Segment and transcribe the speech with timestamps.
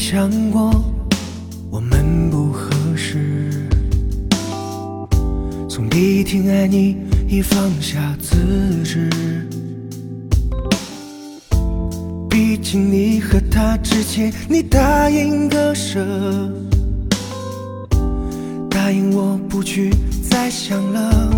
[0.00, 0.72] 想过
[1.70, 3.68] 我们不合适，
[5.68, 6.96] 从第一天爱你
[7.28, 9.10] 已放下自知。
[12.30, 16.00] 毕竟你和他之间，你答应割舍，
[18.70, 19.92] 答应我不去
[20.28, 21.30] 再想了。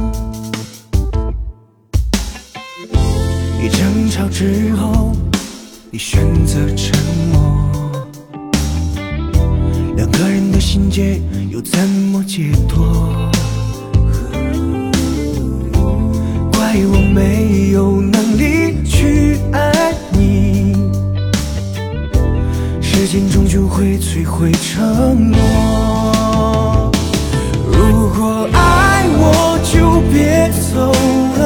[3.60, 5.16] 一争吵之后，
[5.90, 6.96] 你选择沉
[7.32, 7.41] 默。
[9.96, 11.20] 两个人的心结
[11.50, 13.30] 又怎么解脱？
[16.52, 20.74] 怪我没有能力去爱你，
[22.80, 26.90] 时间终究会摧毁承诺。
[27.66, 30.90] 如果爱我就别走
[31.38, 31.42] 了，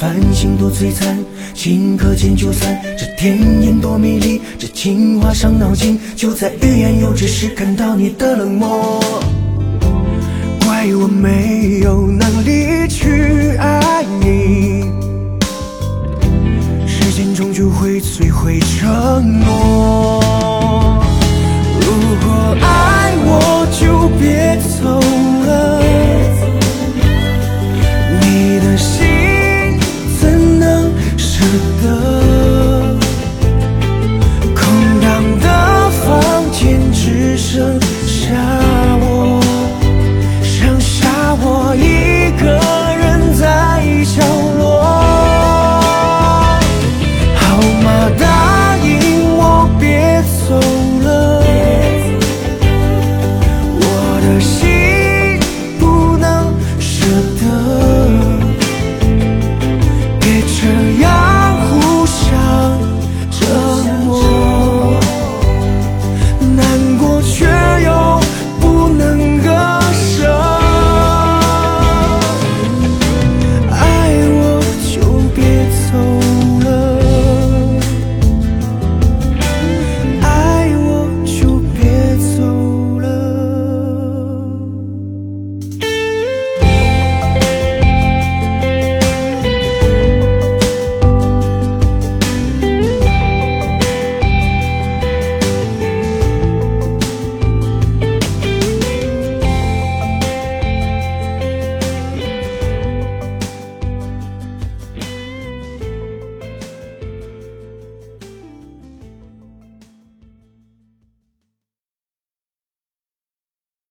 [0.00, 1.18] 繁星多璀璨，
[1.54, 2.80] 顷刻间就散。
[2.96, 8.98] 这甜言多迷离，这情话伤脑筋，就在欲言又止时看到你的冷漠。
[10.64, 13.29] 怪我没有能力去